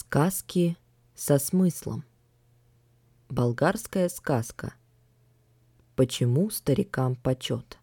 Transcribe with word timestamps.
Сказки 0.00 0.76
со 1.16 1.38
смыслом. 1.40 2.04
Болгарская 3.28 4.08
сказка. 4.08 4.74
Почему 5.96 6.50
старикам 6.50 7.16
почет? 7.16 7.78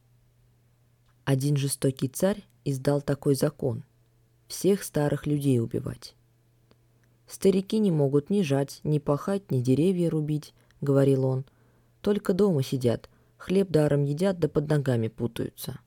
Один 1.25 1.57
жестокий 1.57 2.07
царь 2.07 2.45
издал 2.63 3.02
такой 3.02 3.36
закон– 3.36 3.84
всех 4.48 4.84
старых 4.84 5.27
людей 5.27 5.59
убивать. 5.59 6.16
Старики 7.27 7.80
не 7.80 7.91
могут 7.91 8.29
ни 8.29 8.44
жать, 8.44 8.80
ни 8.84 9.00
пахать, 9.00 9.52
ни 9.52 9.59
деревья 9.59 10.09
рубить, 10.09 10.53
говорил 10.80 11.25
он. 11.25 11.44
Только 12.00 12.34
дома 12.34 12.63
сидят, 12.63 13.09
хлеб 13.36 13.70
даром 13.72 14.03
едят, 14.03 14.39
да 14.39 14.47
под 14.47 14.70
ногами 14.70 15.09
путаются. 15.09 15.80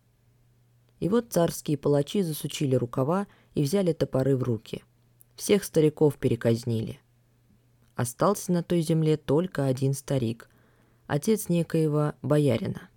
И 1.00 1.08
вот 1.08 1.32
царские 1.32 1.78
палачи 1.78 2.20
засучили 2.20 2.74
рукава 2.74 3.26
и 3.54 3.62
взяли 3.62 3.94
топоры 3.94 4.36
в 4.36 4.42
руки– 4.42 4.84
всех 5.38 5.62
стариков 5.62 6.16
переказнили. 6.16 6.98
Остался 7.94 8.52
на 8.52 8.62
той 8.62 8.82
земле 8.82 9.16
только 9.16 9.66
один 9.66 9.94
старик, 9.94 10.50
отец 11.06 11.48
некоего 11.48 12.14
боярина. 12.22 12.90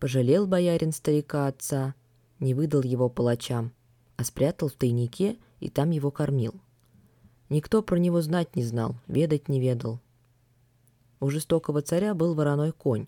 Пожалел 0.00 0.46
боярин 0.48 0.92
старика 0.92 1.46
отца, 1.46 1.94
не 2.40 2.54
выдал 2.54 2.82
его 2.82 3.08
палачам, 3.08 3.72
а 4.16 4.24
спрятал 4.24 4.68
в 4.68 4.72
тайнике 4.72 5.38
и 5.60 5.70
там 5.70 5.90
его 5.90 6.10
кормил. 6.10 6.54
Никто 7.48 7.82
про 7.82 7.96
него 7.96 8.20
знать 8.20 8.56
не 8.56 8.64
знал, 8.64 8.96
ведать 9.06 9.48
не 9.48 9.60
ведал. 9.60 10.00
У 11.20 11.30
жестокого 11.30 11.82
царя 11.82 12.14
был 12.14 12.34
вороной 12.34 12.72
конь, 12.72 13.06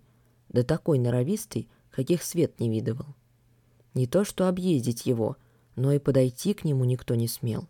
да 0.48 0.62
такой 0.62 1.00
норовистый, 1.00 1.68
каких 1.90 2.22
свет 2.22 2.60
не 2.60 2.70
видывал. 2.70 3.06
Не 3.94 4.06
то 4.06 4.24
что 4.24 4.48
объездить 4.48 5.04
его, 5.04 5.36
но 5.74 5.92
и 5.92 5.98
подойти 5.98 6.54
к 6.54 6.64
нему 6.64 6.84
никто 6.84 7.16
не 7.16 7.26
смел 7.26 7.66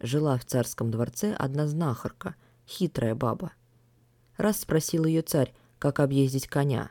жила 0.00 0.38
в 0.38 0.44
царском 0.44 0.90
дворце 0.90 1.34
одна 1.34 1.66
знахарка, 1.66 2.34
хитрая 2.66 3.14
баба. 3.14 3.52
Раз 4.36 4.60
спросил 4.60 5.04
ее 5.04 5.22
царь, 5.22 5.52
как 5.78 6.00
объездить 6.00 6.48
коня. 6.48 6.90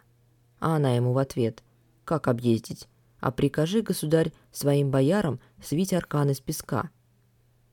А 0.59 0.75
она 0.75 0.95
ему 0.95 1.13
в 1.13 1.17
ответ, 1.17 1.63
как 2.03 2.27
объездить? 2.27 2.87
А 3.19 3.31
прикажи, 3.31 3.81
государь, 3.81 4.31
своим 4.51 4.91
боярам 4.91 5.39
свить 5.63 5.93
аркан 5.93 6.29
из 6.29 6.39
песка. 6.39 6.89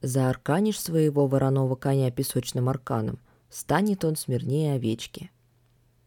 Заарканишь 0.00 0.80
своего 0.80 1.26
вороного 1.26 1.76
коня 1.76 2.10
песочным 2.10 2.68
арканом, 2.68 3.18
станет 3.48 4.04
он 4.04 4.16
смирнее 4.16 4.74
овечки. 4.74 5.30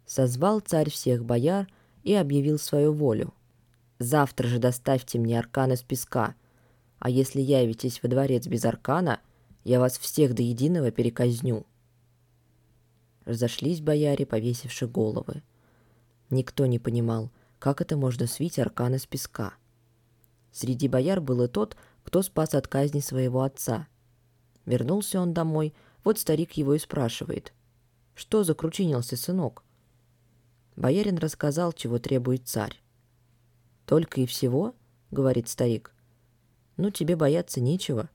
Созвал 0.06 0.60
царь 0.60 0.90
всех 0.90 1.26
бояр 1.26 1.68
и 2.04 2.14
объявил 2.14 2.60
свою 2.60 2.94
волю. 2.94 3.34
Завтра 4.00 4.48
же 4.48 4.60
доставьте 4.60 5.20
мне 5.20 5.38
аркан 5.38 5.74
из 5.74 5.82
песка— 5.82 6.36
а 7.00 7.10
если 7.10 7.42
явитесь 7.42 8.02
во 8.02 8.10
дворец 8.10 8.48
без 8.48 8.66
аркана, 8.66 9.20
я 9.64 9.80
вас 9.80 9.98
всех 9.98 10.34
до 10.34 10.42
единого 10.42 10.92
переказню». 10.92 11.66
Разошлись 13.26 13.82
бояре, 13.82 14.26
повесивши 14.26 14.88
головы. 14.88 15.44
Никто 16.30 16.66
не 16.66 16.80
понимал, 16.80 17.32
как 17.60 17.82
это 17.82 17.98
можно 17.98 18.28
свить 18.28 18.60
аркан 18.60 18.96
из 18.96 19.06
песка. 19.06 19.54
Среди 20.52 20.88
бояр 20.88 21.22
был 21.22 21.44
и 21.44 21.48
тот, 21.48 21.76
кто 22.04 22.22
спас 22.22 22.54
от 22.54 22.68
казни 22.68 23.00
своего 23.00 23.42
отца. 23.42 23.88
Вернулся 24.66 25.20
он 25.20 25.34
домой, 25.34 25.74
вот 26.04 26.20
старик 26.20 26.54
его 26.54 26.74
и 26.74 26.80
спрашивает. 26.80 27.54
«Что 28.16 28.44
закручинился, 28.44 29.18
сынок?» 29.18 29.64
Боярин 30.76 31.18
рассказал, 31.18 31.74
чего 31.74 32.00
требует 32.00 32.48
царь. 32.48 32.82
«Только 33.86 34.22
и 34.22 34.26
всего?»— 34.26 34.74
говорит 35.12 35.50
старик. 35.50 35.94
Ну, 36.78 36.92
тебе 36.92 37.16
бояться 37.16 37.60
нечего. 37.60 38.10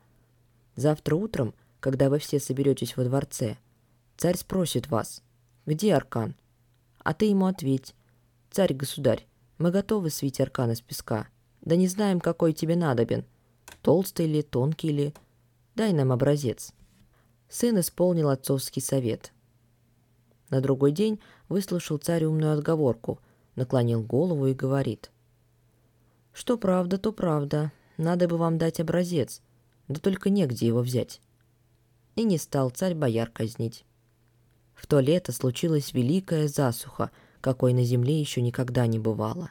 Завтра 0.76 1.16
утром, 1.16 1.54
когда 1.80 2.08
вы 2.08 2.18
все 2.18 2.38
соберетесь 2.38 2.96
во 2.96 3.04
дворце, 3.04 3.58
царь 4.16 4.36
спросит 4.36 4.88
вас, 4.88 5.22
где 5.66 5.94
аркан? 5.94 6.36
А 6.98 7.12
ты 7.12 7.26
ему 7.26 7.46
ответь, 7.46 7.94
царь-государь, 8.50 9.26
мы 9.58 9.70
готовы 9.70 10.10
свить 10.10 10.40
аркан 10.40 10.70
из 10.70 10.80
песка, 10.80 11.26
да 11.60 11.76
не 11.76 11.88
знаем, 11.88 12.20
какой 12.20 12.52
тебе 12.52 12.76
надобен, 12.76 13.24
толстый 13.82 14.26
ли, 14.26 14.42
тонкий 14.42 14.92
ли, 14.92 15.14
дай 15.74 15.92
нам 15.92 16.12
образец. 16.12 16.72
Сын 17.48 17.78
исполнил 17.80 18.28
отцовский 18.28 18.80
совет. 18.80 19.32
На 20.50 20.60
другой 20.60 20.92
день 20.92 21.20
выслушал 21.48 21.98
царь 21.98 22.24
умную 22.24 22.52
отговорку, 22.52 23.18
наклонил 23.56 24.02
голову 24.02 24.46
и 24.46 24.54
говорит. 24.54 25.10
«Что 26.32 26.56
правда, 26.56 26.98
то 26.98 27.12
правда. 27.12 27.72
Надо 27.96 28.28
бы 28.28 28.36
вам 28.36 28.58
дать 28.58 28.80
образец, 28.80 29.42
да 29.88 30.00
только 30.00 30.30
негде 30.30 30.66
его 30.66 30.80
взять. 30.80 31.20
И 32.16 32.24
не 32.24 32.38
стал 32.38 32.70
царь 32.70 32.94
бояр 32.94 33.30
казнить. 33.30 33.84
В 34.74 34.86
то 34.86 35.00
лето 35.00 35.32
случилась 35.32 35.92
великая 35.92 36.48
засуха, 36.48 37.10
какой 37.40 37.72
на 37.72 37.84
земле 37.84 38.18
еще 38.18 38.40
никогда 38.40 38.86
не 38.86 38.98
бывало. 38.98 39.50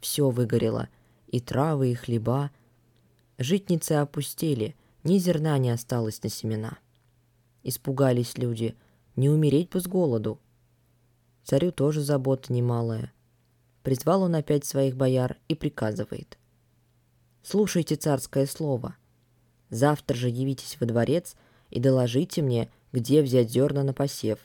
Все 0.00 0.30
выгорело, 0.30 0.88
и 1.28 1.40
травы, 1.40 1.92
и 1.92 1.94
хлеба. 1.94 2.50
Житницы 3.38 3.92
опустели, 3.92 4.74
ни 5.04 5.18
зерна 5.18 5.56
не 5.58 5.70
осталось 5.70 6.22
на 6.22 6.28
семена. 6.28 6.78
Испугались 7.62 8.38
люди, 8.38 8.74
не 9.16 9.28
умереть 9.28 9.70
бы 9.70 9.80
с 9.80 9.86
голоду. 9.86 10.40
Царю 11.44 11.72
тоже 11.72 12.00
забота 12.00 12.52
немалая. 12.52 13.12
Призвал 13.82 14.22
он 14.22 14.34
опять 14.34 14.64
своих 14.64 14.96
бояр 14.96 15.36
и 15.48 15.54
приказывает. 15.54 16.39
Слушайте 17.42 17.96
царское 17.96 18.46
слово. 18.46 18.96
Завтра 19.70 20.16
же 20.16 20.28
явитесь 20.28 20.76
во 20.80 20.86
дворец 20.86 21.36
и 21.70 21.80
доложите 21.80 22.42
мне, 22.42 22.70
где 22.92 23.22
взять 23.22 23.50
зерна 23.50 23.82
на 23.82 23.94
посев. 23.94 24.38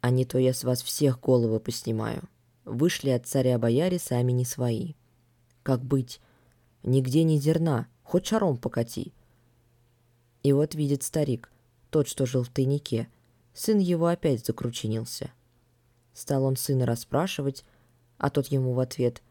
А 0.00 0.10
не 0.10 0.24
то 0.24 0.38
я 0.38 0.54
с 0.54 0.64
вас 0.64 0.82
всех 0.82 1.20
головы 1.20 1.60
поснимаю. 1.60 2.22
Вышли 2.64 3.10
от 3.10 3.26
царя 3.26 3.58
бояре 3.58 3.98
сами 3.98 4.32
не 4.32 4.44
свои. 4.44 4.94
Как 5.62 5.84
быть? 5.84 6.20
Нигде 6.82 7.24
ни 7.24 7.36
зерна, 7.36 7.88
хоть 8.02 8.26
шаром 8.26 8.56
покати. 8.56 9.12
И 10.42 10.52
вот 10.52 10.74
видит 10.74 11.02
старик, 11.02 11.50
тот, 11.90 12.08
что 12.08 12.26
жил 12.26 12.42
в 12.42 12.48
тайнике. 12.48 13.08
Сын 13.52 13.78
его 13.78 14.06
опять 14.06 14.46
закручинился. 14.46 15.32
Стал 16.14 16.44
он 16.44 16.56
сына 16.56 16.86
расспрашивать, 16.86 17.64
а 18.18 18.30
тот 18.30 18.46
ему 18.46 18.72
в 18.72 18.80
ответ 18.80 19.22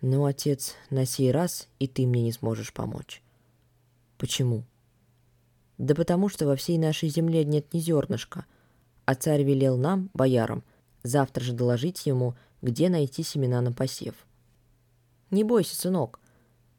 но, 0.00 0.24
отец, 0.24 0.74
на 0.88 1.04
сей 1.04 1.30
раз 1.30 1.68
и 1.78 1.86
ты 1.86 2.06
мне 2.06 2.22
не 2.22 2.32
сможешь 2.32 2.72
помочь. 2.72 3.22
Почему? 4.18 4.64
Да 5.78 5.94
потому 5.94 6.28
что 6.28 6.46
во 6.46 6.56
всей 6.56 6.78
нашей 6.78 7.08
земле 7.08 7.44
нет 7.44 7.72
ни 7.72 7.80
зернышка, 7.80 8.46
а 9.04 9.14
царь 9.14 9.42
велел 9.42 9.76
нам, 9.76 10.10
боярам, 10.14 10.62
завтра 11.02 11.42
же 11.42 11.52
доложить 11.52 12.06
ему, 12.06 12.34
где 12.62 12.88
найти 12.88 13.22
семена 13.22 13.60
на 13.60 13.72
посев. 13.72 14.14
Не 15.30 15.44
бойся, 15.44 15.76
сынок. 15.76 16.20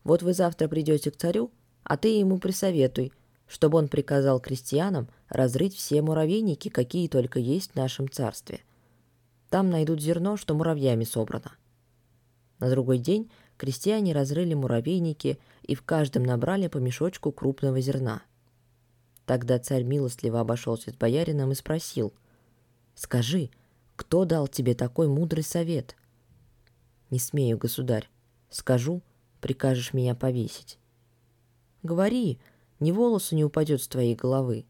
Вот 0.04 0.24
вы 0.24 0.34
завтра 0.34 0.68
придете 0.68 1.12
к 1.12 1.18
царю, 1.18 1.52
а 1.84 1.98
ты 1.98 2.10
ему 2.10 2.38
присоветуй, 2.38 3.12
чтобы 3.48 3.78
он 3.78 3.88
приказал 3.88 4.40
крестьянам 4.40 5.10
разрыть 5.30 5.76
все 5.76 6.02
муравейники, 6.02 6.70
какие 6.70 7.08
только 7.08 7.40
есть 7.40 7.72
в 7.72 7.76
нашем 7.76 8.10
царстве. 8.10 8.62
Там 9.50 9.70
найдут 9.70 10.02
зерно, 10.02 10.38
что 10.38 10.54
муравьями 10.54 11.04
собрано. 11.04 11.52
На 12.62 12.70
другой 12.70 13.00
день 13.00 13.30
крестьяне 13.58 14.14
разрыли 14.14 14.54
муравейники 14.54 15.40
и 15.64 15.74
в 15.74 15.82
каждом 15.82 16.24
набрали 16.24 16.68
по 16.68 16.78
мешочку 16.78 17.32
крупного 17.32 17.82
зерна. 17.82 18.22
Тогда 19.26 19.58
царь 19.58 19.84
милостливо 19.84 20.40
обошелся 20.40 20.92
с 20.92 20.94
боярином 20.94 21.52
и 21.52 21.56
спросил, 21.56 22.14
«Скажи, 22.94 23.50
кто 23.96 24.26
дал 24.26 24.48
тебе 24.48 24.76
такой 24.76 25.08
мудрый 25.08 25.44
совет?» 25.44 25.96
«Не 27.10 27.18
смею, 27.18 27.58
государь. 27.58 28.10
Скажу, 28.52 29.02
прикажешь 29.42 29.94
меня 29.94 30.14
повесить». 30.14 30.78
«Говори, 31.82 32.40
ни 32.80 32.92
волосу 32.92 33.36
не 33.36 33.44
упадет 33.44 33.82
с 33.82 33.88
твоей 33.88 34.14
головы». 34.14 34.66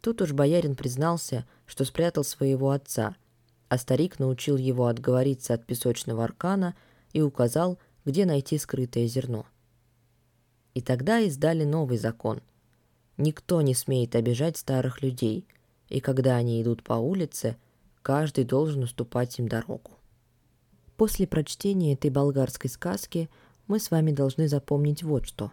Тут 0.00 0.22
уж 0.22 0.32
боярин 0.32 0.76
признался, 0.76 1.44
что 1.66 1.84
спрятал 1.84 2.22
своего 2.22 2.70
отца– 2.70 3.16
а 3.68 3.78
старик 3.78 4.18
научил 4.18 4.56
его 4.56 4.86
отговориться 4.86 5.54
от 5.54 5.66
песочного 5.66 6.24
аркана 6.24 6.74
и 7.12 7.20
указал, 7.20 7.78
где 8.04 8.24
найти 8.24 8.58
скрытое 8.58 9.06
зерно. 9.06 9.46
И 10.74 10.80
тогда 10.80 11.20
издали 11.20 11.64
новый 11.64 11.98
закон. 11.98 12.42
Никто 13.16 13.62
не 13.62 13.74
смеет 13.74 14.14
обижать 14.14 14.56
старых 14.56 15.02
людей, 15.02 15.46
и 15.88 16.00
когда 16.00 16.36
они 16.36 16.62
идут 16.62 16.82
по 16.82 16.94
улице, 16.94 17.56
каждый 18.02 18.44
должен 18.44 18.82
уступать 18.82 19.38
им 19.38 19.48
дорогу. 19.48 19.92
После 20.96 21.26
прочтения 21.26 21.94
этой 21.94 22.10
болгарской 22.10 22.70
сказки 22.70 23.28
мы 23.66 23.80
с 23.80 23.90
вами 23.90 24.12
должны 24.12 24.48
запомнить 24.48 25.02
вот 25.02 25.26
что. 25.26 25.52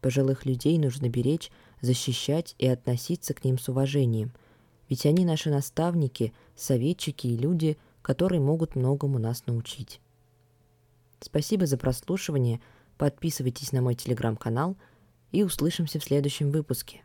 Пожилых 0.00 0.46
людей 0.46 0.78
нужно 0.78 1.08
беречь, 1.08 1.50
защищать 1.80 2.54
и 2.58 2.66
относиться 2.66 3.34
к 3.34 3.44
ним 3.44 3.58
с 3.58 3.68
уважением– 3.68 4.32
ведь 4.88 5.06
они 5.06 5.24
наши 5.24 5.50
наставники, 5.50 6.32
советчики 6.56 7.26
и 7.26 7.36
люди, 7.36 7.78
которые 8.02 8.40
могут 8.40 8.76
многому 8.76 9.18
нас 9.18 9.46
научить. 9.46 10.00
Спасибо 11.20 11.66
за 11.66 11.78
прослушивание, 11.78 12.60
подписывайтесь 12.98 13.72
на 13.72 13.80
мой 13.80 13.94
телеграм-канал 13.94 14.76
и 15.32 15.42
услышимся 15.42 15.98
в 15.98 16.04
следующем 16.04 16.50
выпуске. 16.50 17.02